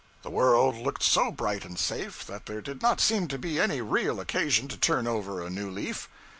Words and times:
The 0.23 0.31
world 0.31 0.77
looked 0.77 1.03
so 1.03 1.29
bright 1.31 1.63
and 1.63 1.77
safe 1.77 2.25
that 2.25 2.47
there 2.47 2.59
did 2.59 2.81
not 2.81 2.99
seem 2.99 3.27
to 3.27 3.37
be 3.37 3.59
any 3.59 3.81
real 3.81 4.19
occasion 4.19 4.67
to 4.69 4.77
turn 4.77 5.05
over 5.05 5.45
a 5.45 5.49
new 5.51 5.69
leaf. 5.69 6.09